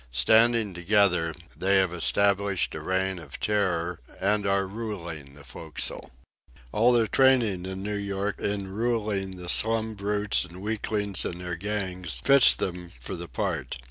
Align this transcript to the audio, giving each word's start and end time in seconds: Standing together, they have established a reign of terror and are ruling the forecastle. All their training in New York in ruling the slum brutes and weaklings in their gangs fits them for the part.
Standing 0.11 0.73
together, 0.73 1.31
they 1.55 1.75
have 1.77 1.93
established 1.93 2.73
a 2.73 2.81
reign 2.81 3.19
of 3.19 3.39
terror 3.39 3.99
and 4.19 4.47
are 4.47 4.65
ruling 4.65 5.35
the 5.35 5.43
forecastle. 5.43 6.09
All 6.71 6.91
their 6.91 7.05
training 7.05 7.67
in 7.67 7.83
New 7.83 7.93
York 7.97 8.39
in 8.39 8.69
ruling 8.69 9.37
the 9.37 9.47
slum 9.47 9.93
brutes 9.93 10.43
and 10.43 10.59
weaklings 10.63 11.23
in 11.23 11.37
their 11.37 11.55
gangs 11.55 12.19
fits 12.25 12.55
them 12.55 12.93
for 12.99 13.15
the 13.15 13.27
part. 13.27 13.77